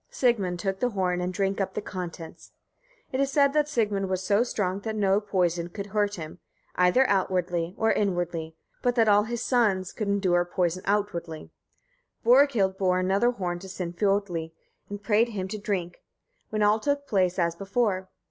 [0.09, 2.53] Sigmund took the horn and drank up the contents.
[3.11, 6.39] It is said that Sigmund was so strong that no poison could hurt him,
[6.73, 11.51] either outwardly or inwardly; but that all his sons could endure poison outwardly.
[12.25, 14.53] Borghild bore another horn to Sinfiotli,
[14.89, 16.01] and prayed him to drink,
[16.49, 18.09] when all took place as before.